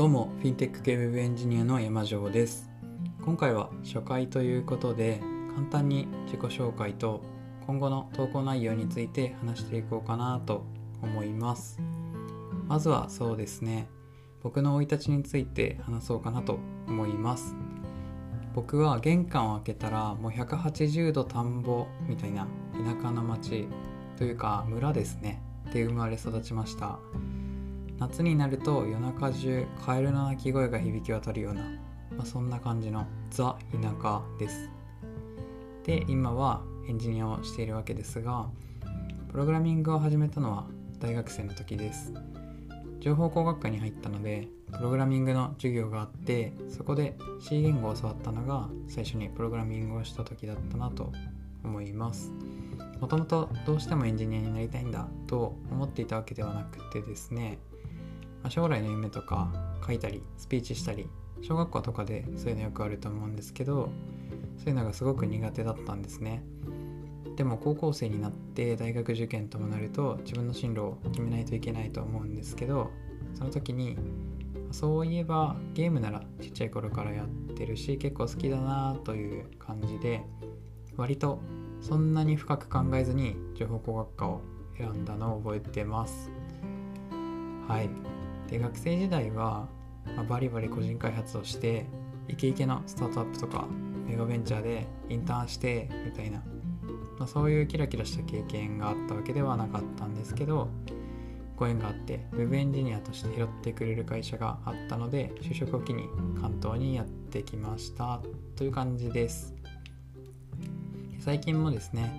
[0.00, 2.70] どうもフィンテック系ウェブエンジニアの山城です。
[3.22, 5.20] 今回は初回ということで
[5.54, 7.20] 簡単に自己紹介と
[7.66, 10.64] 今後の投稿内容について話していこうかなと
[11.02, 11.78] 思います。
[12.66, 13.90] まずはそうですね。
[14.42, 16.58] 僕の生い立ちについて話そうかなと
[16.88, 17.54] 思います。
[18.54, 23.68] 僕は玄関を開けたらもう180度田んぼみたいな田舎の町
[24.16, 25.42] というか村ですね。
[25.74, 26.98] で生まれ育ちました。
[28.00, 31.64] 夏になると夜中中カエルの鳴き声が響き渡るような、
[32.16, 34.70] まあ、そんな感じのザ田舎です。
[35.84, 38.46] で今はエンジニアをしているわけですが
[39.30, 40.66] プログラミングを始めたのは
[40.98, 42.14] 大学生の時です。
[43.00, 51.12] 情報工学科に入ったのでプログラミングの授業があってそこで C 言語を教わったのが最初にプログラミングをした時だったなと
[51.62, 52.32] 思います。
[52.98, 57.58] もともとどうしてもエンジニアになりたいんだと思っていたわけではなくてですね
[58.42, 59.52] ま、将来の夢とか
[59.86, 61.08] 書いたりスピーチしたり
[61.42, 63.90] 小学校とかでそういうのよくあると思うんですけど
[64.58, 66.42] そういうのがすごく苦手だったんですね。
[67.36, 72.90] でも高校生になって大学受験ともなると自分の進路を決めないといけないと思うんですけど
[73.34, 73.96] その時に
[74.72, 80.22] そういえばゲームならちっちゃい頃からやってるし結構好きだなという感じで
[80.96, 81.40] 割と
[81.80, 84.40] そんなに深く考えずに情報工学科を
[84.76, 86.30] 選んだのを覚えてます。
[87.66, 88.19] はい。
[88.50, 89.68] で学生時代は、
[90.16, 91.86] まあ、バリバリ個人開発をして
[92.28, 93.66] イケイケのスタートアップとか
[94.06, 96.38] メガベンチャーでインターンしてみたいな、
[97.18, 100.68] まあ、そういうキラキラした経験があったわけではなかったんですけど
[101.56, 106.08] ご縁があって Web エンジニアとして拾ってくれる会社があったので就職を機に
[106.40, 108.20] 関東にやってきました
[108.56, 109.59] という感じです。
[111.20, 112.10] 最近もですね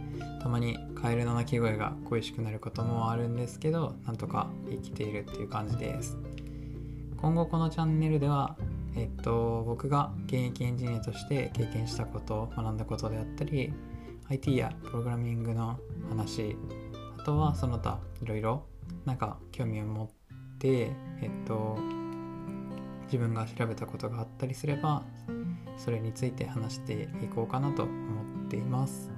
[0.44, 6.18] たまにカエルの鳴き声が恋しくなることもあるんですけどなんとか生きているっていう感じです。
[7.18, 8.58] 今後このチャンネルでは
[8.95, 13.73] えっと僕が現役エンジニアとして経験したこと学んだことであったり
[14.30, 15.80] IT やプログラミングの
[16.10, 16.56] 話
[17.20, 18.66] あとはその他いろいろ
[19.06, 20.10] なんか興味を持っ
[20.60, 20.92] て
[21.22, 21.78] えっと
[23.06, 25.04] 自分が調べたことがあったりすれば
[25.78, 29.10] それについて話していこうかなと思ってっています。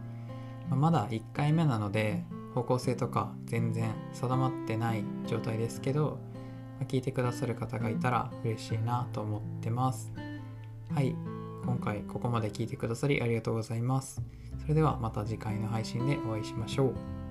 [0.69, 2.23] まだ1回目なので
[2.53, 6.19] 方向性とか全然定まってない状態ですけど、
[6.79, 10.13] ま聞いてくださる方がいたら嬉しいなと思ってます。
[10.93, 11.15] はい、
[11.65, 14.21] 今回ここまで聞いてくださりありがとうございます。
[14.61, 17.22] それではまた次回の配信でお会いしましょう。